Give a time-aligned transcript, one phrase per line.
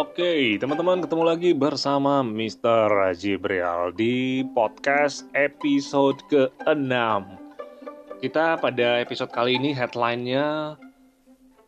[0.00, 3.12] Oke, teman-teman ketemu lagi bersama Mr.
[3.12, 6.88] Jibril di podcast episode ke-6.
[8.24, 10.80] Kita pada episode kali ini headline-nya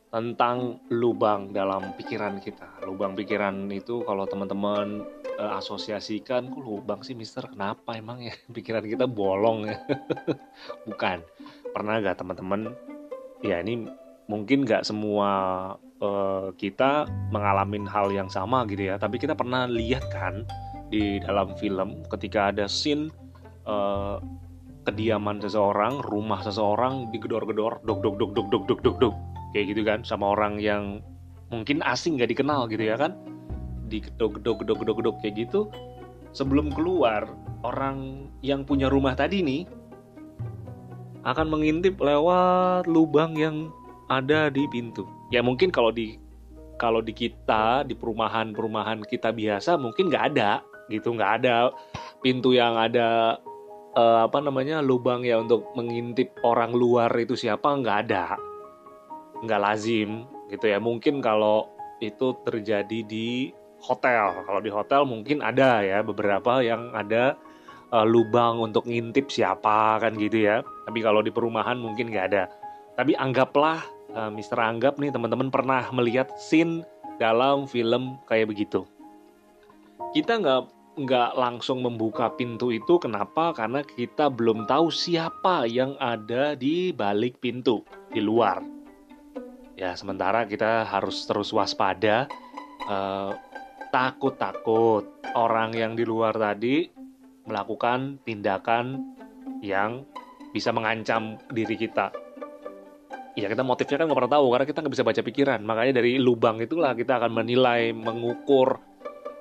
[0.09, 2.81] tentang lubang dalam pikiran kita.
[2.89, 5.05] Lubang pikiran itu kalau teman-teman
[5.37, 7.45] uh, asosiasikan, kok lubang sih Mister?
[7.53, 9.77] Kenapa emang ya pikiran kita bolong ya?
[10.89, 11.21] Bukan.
[11.77, 12.73] Pernah gak teman-teman?
[13.45, 13.93] Ya ini
[14.25, 15.29] mungkin gak semua
[16.03, 18.99] uh, kita mengalami hal yang sama gitu ya.
[18.99, 20.43] Tapi kita pernah lihat kan
[20.91, 23.09] di dalam film ketika ada scene
[23.65, 24.19] uh,
[24.83, 29.15] kediaman seseorang rumah seseorang digedor-gedor dok dok dok dok dok dok dok dok.
[29.55, 31.01] Kayak gitu kan sama orang yang
[31.53, 33.15] mungkin asing gak dikenal gitu ya kan.
[33.89, 35.71] Digedok gedok gedok gedok kayak gitu.
[36.33, 37.29] Sebelum keluar
[37.63, 39.63] orang yang punya rumah tadi nih
[41.23, 43.71] akan mengintip lewat lubang yang
[44.11, 46.21] ada di pintu ya mungkin kalau di
[46.77, 50.61] kalau di kita di perumahan-perumahan kita biasa mungkin nggak ada
[50.93, 51.17] gitu.
[51.17, 51.73] Nggak ada
[52.21, 53.41] pintu yang ada
[53.97, 58.37] uh, apa namanya lubang ya untuk mengintip orang luar itu siapa nggak ada.
[59.41, 60.77] Nggak lazim gitu ya.
[60.83, 64.43] Mungkin kalau itu terjadi di hotel.
[64.45, 67.39] Kalau di hotel mungkin ada ya beberapa yang ada
[67.95, 70.67] uh, lubang untuk ngintip siapa kan gitu ya.
[70.85, 72.45] Tapi kalau di perumahan mungkin nggak ada.
[72.99, 73.81] Tapi anggaplah
[74.17, 76.85] uh, Mister Anggap nih teman-teman pernah melihat scene
[77.17, 78.85] dalam film kayak begitu.
[80.13, 83.57] Kita nggak nggak langsung membuka pintu itu kenapa?
[83.57, 87.81] Karena kita belum tahu siapa yang ada di balik pintu
[88.13, 88.61] di luar.
[89.77, 92.29] Ya sementara kita harus terus waspada.
[92.83, 93.33] Uh,
[93.93, 95.05] takut-takut
[95.37, 96.89] orang yang di luar tadi
[97.45, 99.15] melakukan tindakan
[99.61, 100.09] yang
[100.51, 102.09] bisa mengancam diri kita
[103.33, 105.61] ya kita motifnya kan nggak pernah tahu karena kita nggak bisa baca pikiran.
[105.65, 108.77] Makanya dari lubang itulah kita akan menilai mengukur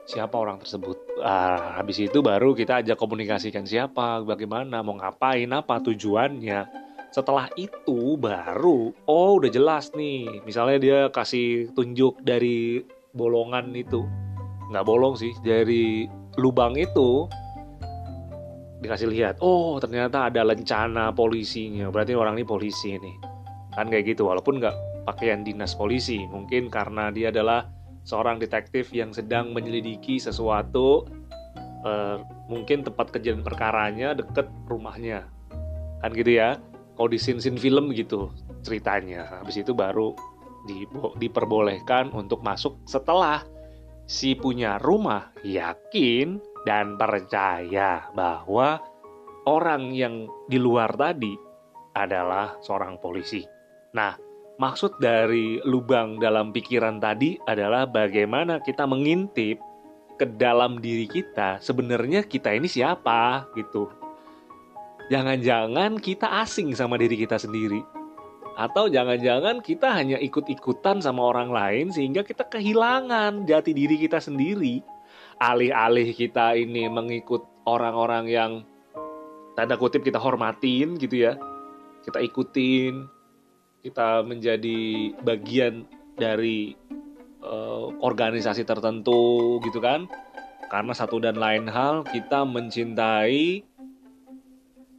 [0.07, 0.97] siapa orang tersebut.
[1.21, 6.89] Ah, habis itu baru kita ajak komunikasikan siapa bagaimana mau ngapain apa tujuannya.
[7.11, 10.43] Setelah itu baru oh udah jelas nih.
[10.47, 12.79] Misalnya dia kasih tunjuk dari
[13.11, 14.07] bolongan itu.
[14.71, 16.07] Nggak bolong sih dari
[16.39, 17.27] lubang itu
[18.79, 19.43] dikasih lihat.
[19.43, 21.91] Oh ternyata ada lencana polisinya.
[21.91, 23.30] Berarti orang ini polisi nih
[23.75, 24.75] kan kayak gitu walaupun nggak
[25.07, 27.67] pakaian dinas polisi mungkin karena dia adalah
[28.03, 31.05] seorang detektif yang sedang menyelidiki sesuatu
[31.85, 32.17] uh,
[32.49, 35.29] mungkin tempat kejadian perkaranya deket rumahnya
[36.01, 36.57] kan gitu ya
[36.97, 38.29] kalau di scene-scene film gitu
[38.61, 40.13] ceritanya habis itu baru
[40.69, 40.85] di,
[41.17, 43.41] diperbolehkan untuk masuk setelah
[44.05, 46.37] si punya rumah yakin
[46.67, 48.81] dan percaya bahwa
[49.49, 51.33] orang yang di luar tadi
[51.97, 53.43] adalah seorang polisi.
[53.91, 54.15] Nah,
[54.55, 59.59] maksud dari lubang dalam pikiran tadi adalah bagaimana kita mengintip
[60.15, 63.91] ke dalam diri kita sebenarnya kita ini siapa gitu.
[65.11, 67.83] Jangan-jangan kita asing sama diri kita sendiri.
[68.55, 74.79] Atau jangan-jangan kita hanya ikut-ikutan sama orang lain sehingga kita kehilangan jati diri kita sendiri.
[75.41, 78.51] Alih-alih kita ini mengikut orang-orang yang
[79.59, 81.35] tanda kutip kita hormatin gitu ya.
[82.07, 83.20] Kita ikutin,
[83.81, 86.77] kita menjadi bagian dari
[87.41, 90.05] uh, organisasi tertentu gitu kan.
[90.69, 93.65] Karena satu dan lain hal kita mencintai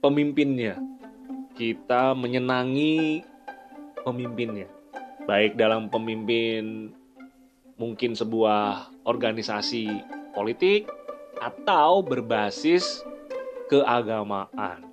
[0.02, 0.76] pemimpinnya.
[1.56, 3.24] Kita menyenangi
[4.04, 4.68] pemimpinnya.
[5.24, 6.90] Baik dalam pemimpin
[7.78, 9.88] mungkin sebuah organisasi
[10.34, 10.90] politik
[11.40, 13.00] atau berbasis
[13.70, 14.84] keagamaan.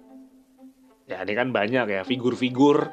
[1.09, 2.88] Ya ini kan banyak ya figur-figur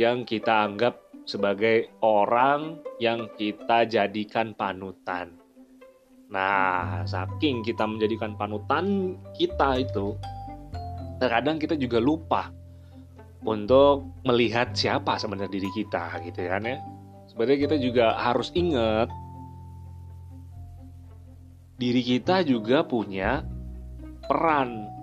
[0.00, 0.96] yang kita anggap
[1.28, 5.36] sebagai orang yang kita jadikan panutan.
[6.32, 10.16] Nah, saking kita menjadikan panutan kita itu,
[11.20, 12.48] terkadang kita juga lupa
[13.44, 16.80] untuk melihat siapa sebenarnya diri kita gitu kan ya.
[17.28, 19.12] Sebenarnya kita juga harus ingat
[21.76, 23.44] diri kita juga punya
[24.24, 24.99] peran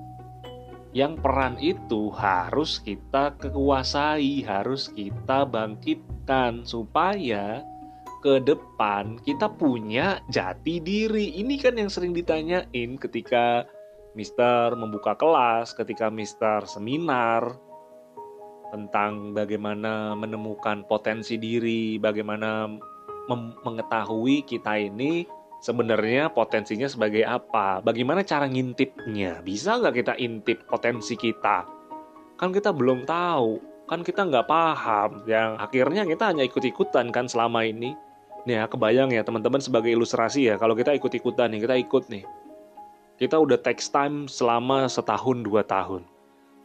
[0.98, 7.62] yang peran itu harus kita kekuasai, harus kita bangkitkan supaya
[8.26, 11.38] ke depan kita punya jati diri.
[11.38, 13.70] Ini kan yang sering ditanyain ketika
[14.18, 17.46] Mister membuka kelas, ketika Mister seminar
[18.74, 22.74] tentang bagaimana menemukan potensi diri, bagaimana
[23.62, 25.30] mengetahui kita ini
[25.62, 27.82] sebenarnya potensinya sebagai apa?
[27.82, 29.42] Bagaimana cara ngintipnya?
[29.42, 31.66] Bisa nggak kita intip potensi kita?
[32.38, 33.58] Kan kita belum tahu,
[33.90, 35.26] kan kita nggak paham.
[35.26, 37.98] Yang akhirnya kita hanya ikut-ikutan kan selama ini.
[38.48, 42.24] Nih ya, kebayang ya teman-teman sebagai ilustrasi ya, kalau kita ikut-ikutan nih, kita ikut nih.
[43.18, 46.06] Kita udah text time selama setahun, dua tahun.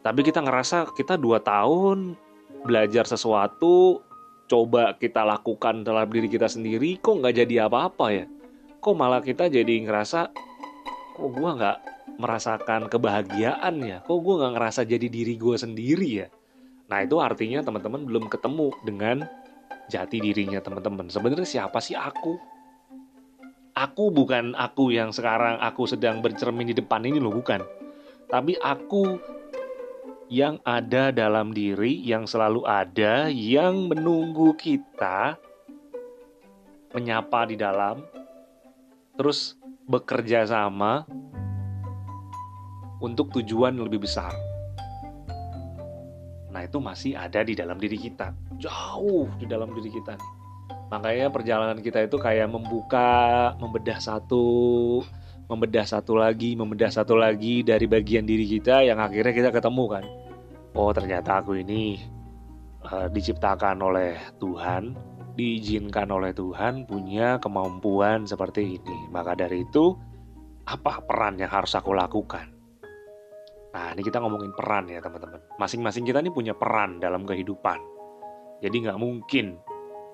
[0.04, 2.14] Tapi kita ngerasa kita dua tahun
[2.62, 4.04] belajar sesuatu,
[4.46, 8.26] coba kita lakukan dalam diri kita sendiri, kok nggak jadi apa-apa ya?
[8.82, 10.34] Kok malah kita jadi ngerasa,
[11.14, 11.78] kok gue nggak
[12.18, 14.02] merasakan kebahagiaan ya?
[14.02, 16.28] Kok gue nggak ngerasa jadi diri gue sendiri ya?
[16.90, 19.22] Nah itu artinya teman-teman belum ketemu dengan
[19.86, 21.06] jati dirinya teman-teman.
[21.14, 22.34] Sebenarnya siapa sih aku?
[23.78, 27.62] Aku bukan aku yang sekarang aku sedang bercermin di depan ini loh, bukan.
[28.26, 29.14] Tapi aku
[30.26, 35.38] yang ada dalam diri, yang selalu ada, yang menunggu kita
[36.90, 38.04] menyapa di dalam,
[39.18, 41.04] terus bekerja sama
[43.02, 44.32] untuk tujuan lebih besar.
[46.52, 48.30] Nah, itu masih ada di dalam diri kita
[48.62, 50.32] jauh di dalam diri kita nih.
[50.94, 54.44] Makanya perjalanan kita itu kayak membuka, membedah satu,
[55.50, 60.04] membedah satu lagi, membedah satu lagi dari bagian diri kita yang akhirnya kita ketemu kan.
[60.78, 61.98] Oh ternyata aku ini
[62.86, 68.98] uh, diciptakan oleh Tuhan, diizinkan oleh Tuhan punya kemampuan seperti ini.
[69.08, 69.96] Maka dari itu,
[70.68, 72.52] apa peran yang harus aku lakukan?
[73.72, 75.40] Nah, ini kita ngomongin peran ya teman-teman.
[75.56, 77.92] Masing-masing kita ini punya peran dalam kehidupan
[78.62, 79.58] jadi nggak mungkin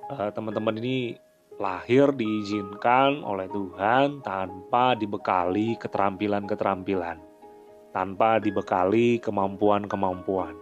[0.08, 1.20] uh, teman-teman ini
[1.60, 7.20] lahir diizinkan oleh Tuhan tanpa dibekali keterampilan-keterampilan,
[7.92, 10.56] tanpa dibekali kemampuan-kemampuan.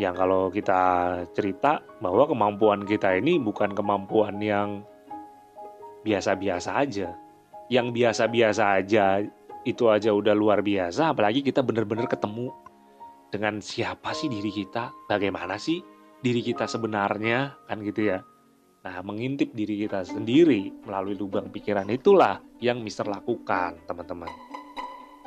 [0.00, 0.82] Yang kalau kita
[1.36, 4.80] cerita bahwa kemampuan kita ini bukan kemampuan yang
[6.00, 7.12] biasa-biasa aja.
[7.68, 9.20] Yang biasa-biasa aja
[9.68, 12.48] itu aja udah luar biasa, apalagi kita benar-benar ketemu
[13.28, 15.84] dengan siapa sih diri kita, bagaimana sih
[16.24, 18.24] diri kita sebenarnya kan gitu ya.
[18.80, 24.32] Nah, mengintip diri kita sendiri melalui lubang pikiran itulah yang Mister lakukan, teman-teman.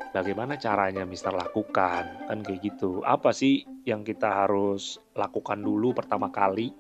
[0.10, 2.26] Bagaimana caranya Mister lakukan?
[2.26, 3.06] Kan kayak gitu.
[3.06, 6.72] Apa sih yang kita harus lakukan dulu pertama kali?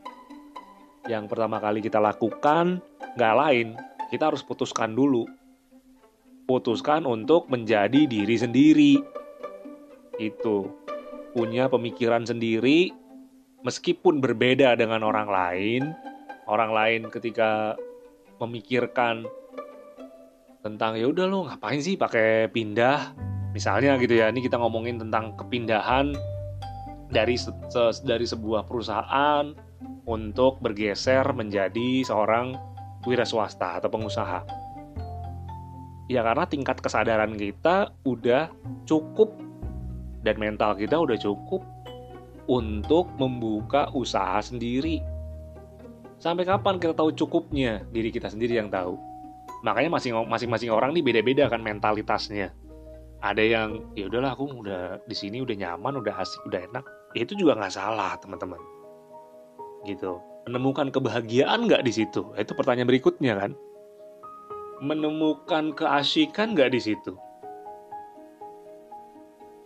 [1.07, 2.79] Yang pertama kali kita lakukan
[3.19, 3.67] nggak lain,
[4.07, 5.27] kita harus putuskan dulu.
[6.47, 8.93] Putuskan untuk menjadi diri sendiri.
[10.19, 10.71] Itu.
[11.33, 12.93] Punya pemikiran sendiri,
[13.65, 15.81] meskipun berbeda dengan orang lain,
[16.45, 17.73] orang lain ketika
[18.37, 19.25] memikirkan
[20.63, 23.11] tentang ya udah lo ngapain sih pakai pindah
[23.51, 26.15] misalnya gitu ya ini kita ngomongin tentang kepindahan
[27.13, 27.37] dari
[28.03, 29.53] dari sebuah perusahaan
[30.09, 32.57] untuk bergeser menjadi seorang
[33.05, 34.63] wira swasta atau pengusaha
[36.11, 38.51] ya karena tingkat kesadaran kita udah
[38.83, 39.31] cukup
[40.23, 41.63] dan mental kita udah cukup
[42.47, 44.99] untuk membuka usaha sendiri.
[46.19, 47.83] Sampai kapan kita tahu cukupnya?
[47.91, 48.95] Diri kita sendiri yang tahu.
[49.63, 49.91] Makanya
[50.27, 52.51] masing-masing orang nih beda-beda kan mentalitasnya.
[53.23, 56.85] Ada yang ya udahlah aku udah di sini udah nyaman, udah asik, udah enak.
[57.13, 58.59] Ya, itu juga nggak salah teman-teman.
[59.85, 60.17] Gitu.
[60.49, 62.33] Menemukan kebahagiaan nggak di situ?
[62.35, 63.51] Itu pertanyaan berikutnya kan.
[64.83, 67.13] Menemukan keasikan nggak di situ?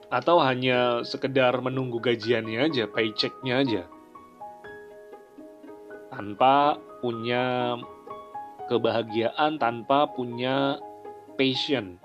[0.07, 3.83] atau hanya sekedar menunggu gajiannya aja, paychecknya aja,
[6.11, 7.75] tanpa punya
[8.71, 10.80] kebahagiaan, tanpa punya
[11.35, 11.99] passion,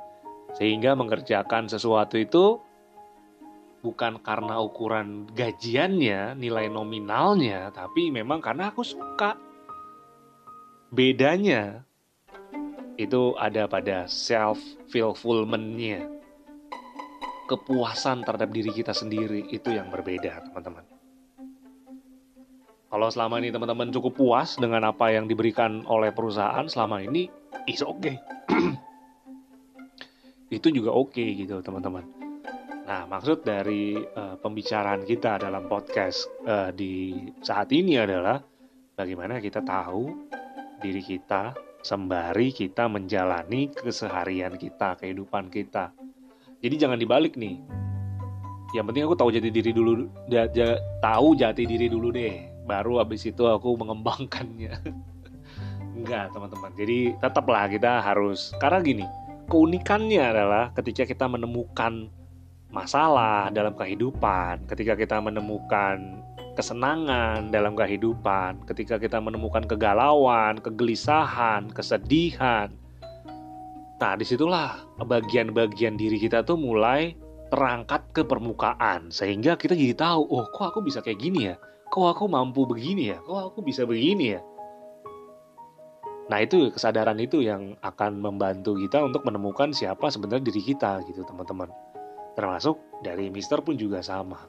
[0.58, 2.58] sehingga mengerjakan sesuatu itu
[3.82, 9.34] bukan karena ukuran gajiannya, nilai nominalnya, tapi memang karena aku suka.
[10.94, 11.82] Bedanya
[12.94, 16.06] itu ada pada self fulfillmentnya
[17.50, 20.86] kepuasan terhadap diri kita sendiri itu yang berbeda, teman-teman.
[22.92, 27.26] Kalau selama ini teman-teman cukup puas dengan apa yang diberikan oleh perusahaan selama ini,
[27.64, 28.20] is okay.
[30.56, 32.21] itu juga oke okay, gitu, teman-teman.
[32.82, 38.42] Nah, maksud dari uh, pembicaraan kita dalam podcast uh, di saat ini adalah
[38.98, 40.10] bagaimana kita tahu
[40.82, 45.94] diri kita sembari kita menjalani keseharian kita, kehidupan kita
[46.62, 47.58] jadi jangan dibalik nih.
[48.72, 50.06] Yang penting aku tahu jati diri dulu,
[51.02, 52.46] tahu jati diri dulu deh.
[52.62, 54.70] Baru habis itu aku mengembangkannya.
[55.98, 56.70] Enggak, teman-teman.
[56.78, 59.04] Jadi tetaplah kita harus karena gini,
[59.50, 62.08] keunikannya adalah ketika kita menemukan
[62.72, 66.24] masalah dalam kehidupan, ketika kita menemukan
[66.56, 72.72] kesenangan dalam kehidupan, ketika kita menemukan kegalauan, kegelisahan, kesedihan,
[74.02, 77.14] Nah, di situlah bagian-bagian diri kita tuh mulai
[77.54, 79.14] terangkat ke permukaan.
[79.14, 81.54] Sehingga kita jadi tahu, oh kok aku bisa kayak gini ya?
[81.86, 83.22] Kok aku mampu begini ya?
[83.22, 84.42] Kok aku bisa begini ya?
[86.26, 91.22] Nah itu kesadaran itu yang akan membantu kita untuk menemukan siapa sebenarnya diri kita gitu
[91.22, 91.70] teman-teman.
[92.32, 94.48] Termasuk dari Mister pun juga sama.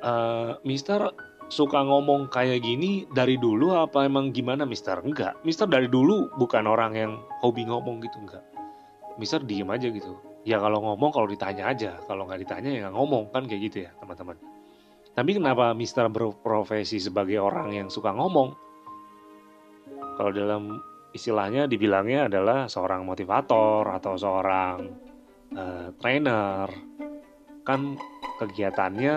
[0.00, 1.10] Uh, Mister
[1.50, 5.02] suka ngomong kayak gini dari dulu apa emang gimana Mister?
[5.02, 7.12] Enggak, Mister dari dulu bukan orang yang
[7.42, 8.46] hobi ngomong gitu enggak.
[9.18, 10.14] Mister diem aja gitu.
[10.46, 13.84] Ya kalau ngomong kalau ditanya aja, kalau nggak ditanya ya nggak ngomong kan kayak gitu
[13.84, 14.38] ya teman-teman.
[15.10, 18.54] Tapi kenapa Mister berprofesi sebagai orang yang suka ngomong?
[20.16, 20.78] Kalau dalam
[21.10, 25.09] istilahnya dibilangnya adalah seorang motivator atau seorang
[25.54, 26.66] uh, trainer.
[27.66, 27.96] Kan
[28.40, 29.14] kegiatannya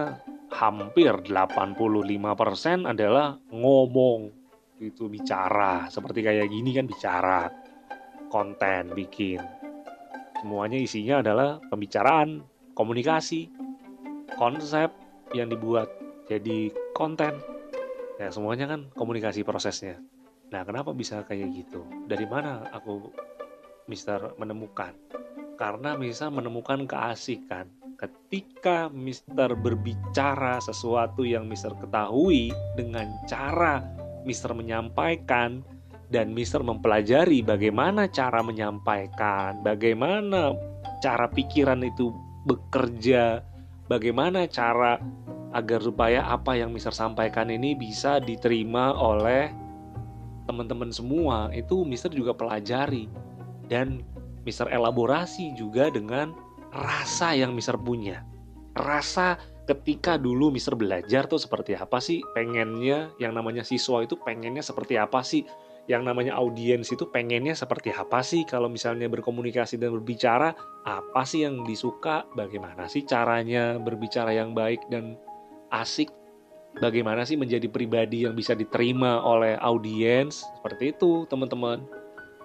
[0.54, 4.30] hampir 85% adalah ngomong.
[4.78, 5.88] Itu bicara.
[5.90, 7.50] Seperti kayak gini kan bicara.
[8.30, 9.42] Konten bikin.
[10.44, 12.44] Semuanya isinya adalah pembicaraan
[12.76, 13.48] komunikasi
[14.36, 14.92] konsep
[15.32, 15.88] yang dibuat
[16.28, 17.40] jadi konten.
[18.20, 20.02] Ya semuanya kan komunikasi prosesnya.
[20.54, 21.82] Nah, kenapa bisa kayak gitu?
[22.06, 23.10] Dari mana aku
[23.90, 24.94] Mister menemukan?
[25.54, 27.70] Karena Mister menemukan keasikan.
[27.94, 33.80] Ketika Mister berbicara sesuatu yang Mister ketahui dengan cara
[34.28, 35.64] Mister menyampaikan
[36.12, 40.58] dan Mister mempelajari bagaimana cara menyampaikan, bagaimana
[41.00, 42.12] cara pikiran itu
[42.44, 43.40] bekerja,
[43.88, 45.00] bagaimana cara
[45.54, 49.54] agar supaya apa yang Mister sampaikan ini bisa diterima oleh
[50.50, 53.08] teman-teman semua itu Mister juga pelajari.
[53.72, 54.04] Dan
[54.44, 56.36] Mister elaborasi juga dengan
[56.72, 58.24] rasa yang Mister punya.
[58.76, 62.20] Rasa ketika dulu Mister belajar tuh seperti apa sih?
[62.36, 65.48] Pengennya yang namanya siswa itu pengennya seperti apa sih?
[65.84, 68.48] Yang namanya audiens itu pengennya seperti apa sih?
[68.48, 70.56] Kalau misalnya berkomunikasi dan berbicara
[70.88, 72.24] apa sih yang disuka?
[72.40, 75.20] Bagaimana sih caranya berbicara yang baik dan
[75.76, 76.08] asik?
[76.74, 80.42] Bagaimana sih menjadi pribadi yang bisa diterima oleh audiens?
[80.58, 81.86] Seperti itu teman-teman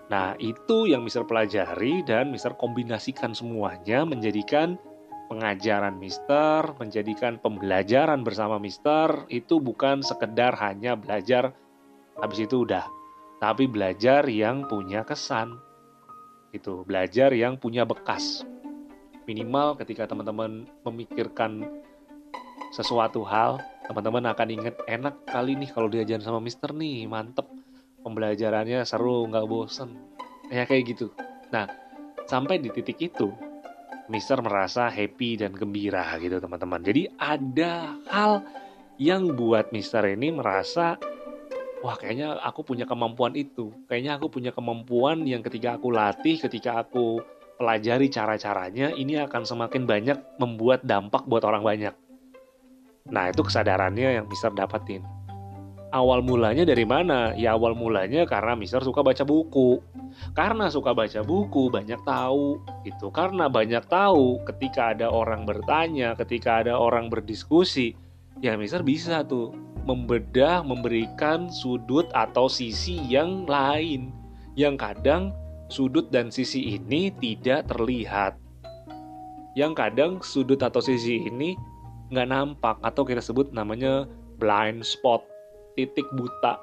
[0.09, 4.81] nah itu yang Mister pelajari dan Mister kombinasikan semuanya menjadikan
[5.29, 11.53] pengajaran Mister menjadikan pembelajaran bersama Mister itu bukan sekedar hanya belajar
[12.17, 12.99] habis itu udah
[13.39, 15.63] tapi belajar yang punya kesan.
[16.51, 18.43] Itu belajar yang punya bekas.
[19.31, 21.63] Minimal ketika teman-teman memikirkan
[22.75, 27.49] sesuatu hal teman-teman akan ingat enak kali nih kalau diajarin sama Mister nih mantep
[28.09, 29.93] pembelajarannya seru nggak bosen.
[30.49, 31.13] Ya kayak gitu.
[31.53, 31.69] Nah
[32.25, 33.29] sampai di titik itu
[34.09, 36.81] Mister merasa happy dan gembira gitu teman-teman.
[36.81, 38.41] Jadi ada hal
[38.97, 40.97] yang buat Mister ini merasa
[41.85, 43.69] wah kayaknya aku punya kemampuan itu.
[43.87, 47.21] Kayaknya aku punya kemampuan yang ketika aku latih ketika aku
[47.59, 51.95] pelajari cara-caranya ini akan semakin banyak membuat dampak buat orang banyak.
[53.09, 55.03] Nah, itu kesadarannya yang Mister dapatin.
[55.89, 57.33] Awal mulanya dari mana?
[57.33, 59.81] Ya awal mulanya karena Mister suka baca buku.
[60.37, 62.61] Karena suka baca buku, banyak tahu.
[62.85, 67.97] Itu karena banyak tahu ketika ada orang bertanya, ketika ada orang berdiskusi,
[68.45, 69.57] ya Mister bisa tuh
[69.89, 74.13] membedah, memberikan sudut atau sisi yang lain.
[74.61, 75.33] Yang kadang
[75.73, 78.37] sudut dan sisi ini tidak terlihat.
[79.57, 81.57] Yang kadang sudut atau sisi ini
[82.13, 84.05] nggak nampak atau kita sebut namanya
[84.37, 85.38] blind spot
[85.79, 86.59] titik buta.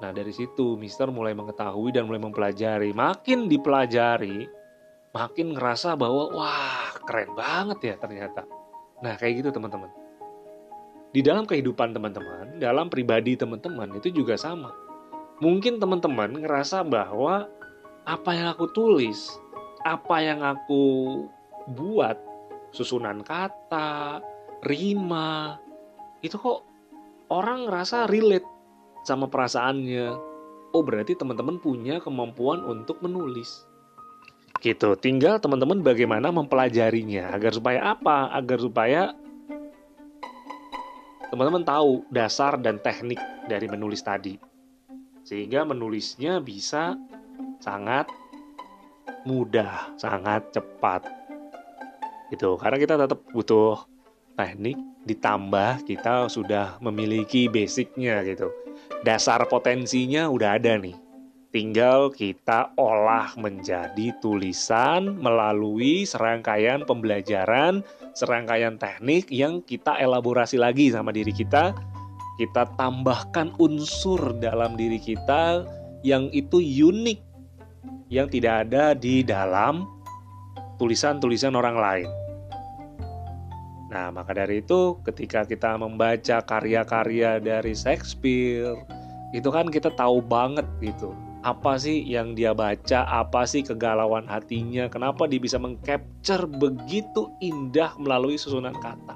[0.00, 2.96] Nah dari situ Mister mulai mengetahui dan mulai mempelajari.
[2.96, 4.48] Makin dipelajari
[5.12, 8.48] makin ngerasa bahwa wah keren banget ya ternyata.
[9.04, 9.92] Nah kayak gitu teman-teman.
[11.12, 14.72] Di dalam kehidupan teman-teman dalam pribadi teman-teman itu juga sama.
[15.44, 17.44] Mungkin teman-teman ngerasa bahwa
[18.08, 19.36] apa yang aku tulis
[19.84, 20.82] apa yang aku
[21.76, 22.16] buat
[22.72, 24.24] susunan kata,
[24.64, 25.60] rima,
[26.24, 26.64] itu kok
[27.28, 28.46] orang ngerasa relate
[29.04, 30.16] sama perasaannya.
[30.74, 33.64] Oh berarti teman-teman punya kemampuan untuk menulis.
[34.58, 38.32] Gitu, tinggal teman-teman bagaimana mempelajarinya agar supaya apa?
[38.32, 39.12] Agar supaya
[41.28, 44.40] teman-teman tahu dasar dan teknik dari menulis tadi.
[45.22, 46.96] Sehingga menulisnya bisa
[47.60, 48.08] sangat
[49.24, 51.24] mudah, sangat cepat
[52.32, 53.84] gitu karena kita tetap butuh
[54.34, 54.74] teknik
[55.04, 58.48] ditambah kita sudah memiliki basicnya gitu.
[59.04, 60.96] Dasar potensinya udah ada nih.
[61.54, 71.14] Tinggal kita olah menjadi tulisan melalui serangkaian pembelajaran serangkaian teknik yang kita elaborasi lagi sama
[71.14, 71.70] diri kita.
[72.34, 75.62] Kita tambahkan unsur dalam diri kita
[76.02, 77.22] yang itu unik
[78.10, 79.86] yang tidak ada di dalam
[80.82, 82.23] tulisan-tulisan orang lain.
[83.94, 88.74] Nah, maka dari itu ketika kita membaca karya-karya dari Shakespeare,
[89.30, 94.88] itu kan kita tahu banget gitu apa sih yang dia baca, apa sih kegalauan hatinya,
[94.88, 99.12] kenapa dia bisa mengcapture begitu indah melalui susunan kata.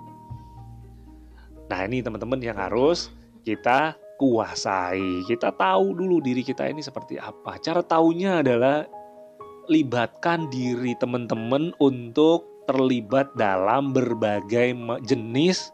[1.72, 3.08] Nah ini teman-teman yang harus
[3.48, 5.24] kita kuasai.
[5.24, 7.56] Kita tahu dulu diri kita ini seperti apa.
[7.64, 8.84] Cara taunya adalah
[9.72, 14.76] libatkan diri teman-teman untuk terlibat dalam berbagai
[15.08, 15.72] jenis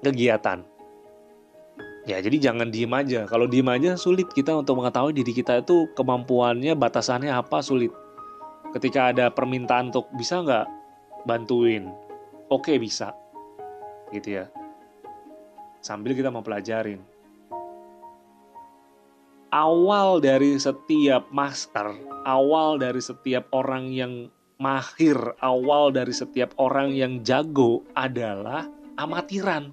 [0.00, 0.64] kegiatan.
[2.08, 3.28] Ya, jadi jangan diem aja.
[3.28, 7.92] Kalau diem aja sulit kita untuk mengetahui diri kita itu kemampuannya, batasannya apa sulit.
[8.72, 10.66] Ketika ada permintaan untuk bisa nggak
[11.28, 11.92] bantuin,
[12.48, 13.12] oke bisa,
[14.16, 14.44] gitu ya.
[15.84, 17.04] Sambil kita mau pelajarin.
[19.50, 21.92] Awal dari setiap master,
[22.24, 28.68] awal dari setiap orang yang mahir, awal dari setiap orang yang jago adalah
[29.00, 29.72] amatiran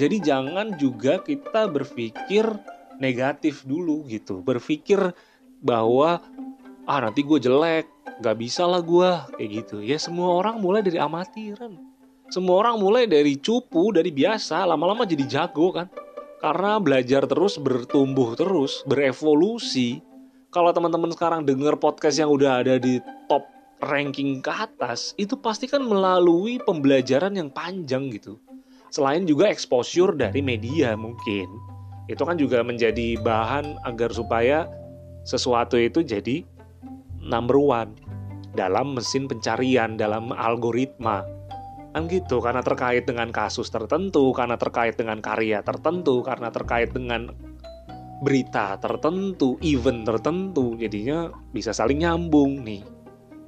[0.00, 2.48] jadi jangan juga kita berpikir
[2.96, 4.40] negatif dulu gitu.
[4.40, 5.12] Berpikir
[5.60, 6.24] bahwa
[6.88, 7.84] ah nanti gue jelek,
[8.24, 9.84] gak bisa lah gue kayak gitu.
[9.84, 11.76] Ya semua orang mulai dari amatiran.
[12.32, 15.92] Semua orang mulai dari cupu, dari biasa, lama-lama jadi jago kan.
[16.40, 20.00] Karena belajar terus, bertumbuh terus, berevolusi.
[20.48, 25.64] Kalau teman-teman sekarang dengar podcast yang udah ada di top ranking ke atas, itu pasti
[25.64, 28.36] kan melalui pembelajaran yang panjang gitu.
[28.92, 31.48] Selain juga exposure dari media mungkin.
[32.10, 34.66] Itu kan juga menjadi bahan agar supaya
[35.24, 36.42] sesuatu itu jadi
[37.22, 37.94] number one
[38.52, 41.22] dalam mesin pencarian dalam algoritma.
[41.94, 47.30] Kan gitu karena terkait dengan kasus tertentu karena terkait dengan karya tertentu karena terkait dengan
[48.20, 52.99] berita tertentu event tertentu jadinya bisa saling nyambung nih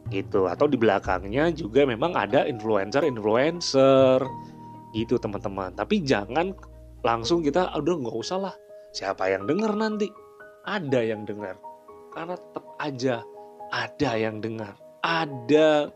[0.09, 0.51] gitu.
[0.51, 4.19] Atau di belakangnya juga memang ada influencer influencer.
[4.97, 5.77] Gitu teman-teman.
[5.77, 6.51] Tapi jangan
[7.05, 8.55] langsung kita udah nggak usah lah.
[8.93, 10.11] Siapa yang dengar nanti?
[10.63, 11.59] Ada yang dengar
[12.13, 13.17] karena tetap aja
[13.73, 15.89] ada yang dengar ada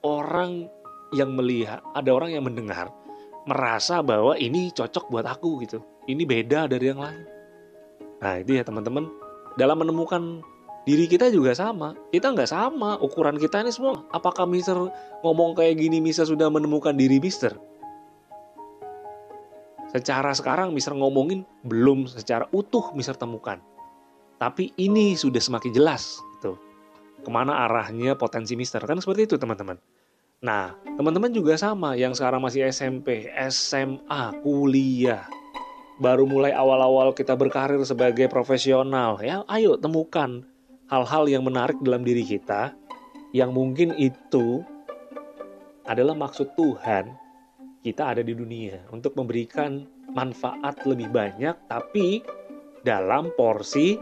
[0.00, 0.66] orang
[1.12, 2.88] yang melihat ada orang yang mendengar
[3.44, 5.80] merasa bahwa ini cocok buat aku gitu.
[6.04, 7.24] Ini beda dari yang lain.
[8.20, 9.08] Nah itu ya teman-teman.
[9.56, 10.44] Dalam menemukan
[10.88, 14.76] diri kita juga sama kita nggak sama ukuran kita ini semua apakah Mister
[15.20, 17.56] ngomong kayak gini Mister sudah menemukan diri Mister
[19.90, 23.58] Secara sekarang Mister ngomongin belum secara utuh Mister temukan.
[24.38, 26.54] Tapi ini sudah semakin jelas gitu.
[27.20, 28.78] Ke mana arahnya potensi Mister.
[28.86, 29.82] Kan seperti itu teman-teman.
[30.40, 35.26] Nah, teman-teman juga sama yang sekarang masih SMP, SMA, kuliah.
[36.00, 39.18] Baru mulai awal-awal kita berkarir sebagai profesional.
[39.20, 40.46] Ya, ayo temukan
[40.90, 42.74] hal-hal yang menarik dalam diri kita
[43.30, 44.66] yang mungkin itu
[45.86, 47.14] adalah maksud Tuhan
[47.80, 52.20] kita ada di dunia untuk memberikan manfaat lebih banyak tapi
[52.82, 53.96] dalam porsi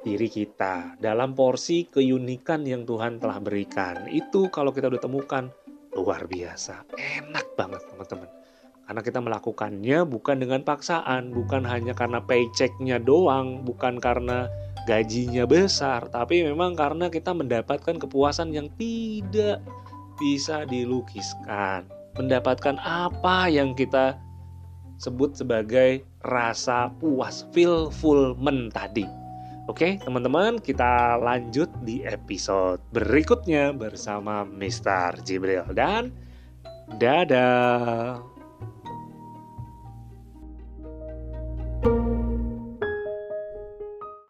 [0.00, 4.08] diri kita, dalam porsi keunikan yang Tuhan telah berikan.
[4.08, 5.44] Itu kalau kita udah temukan
[5.92, 8.30] luar biasa, enak banget teman-teman.
[8.90, 14.50] Karena kita melakukannya bukan dengan paksaan, bukan hanya karena paychecknya doang, bukan karena
[14.88, 19.60] gajinya besar, tapi memang karena kita mendapatkan kepuasan yang tidak
[20.20, 21.88] bisa dilukiskan
[22.18, 24.18] mendapatkan apa yang kita
[25.00, 29.06] sebut sebagai rasa puas, fulfillment tadi.
[29.70, 35.22] Oke, teman-teman, kita lanjut di episode berikutnya bersama Mr.
[35.22, 36.10] Jibril dan
[36.98, 38.18] dadah.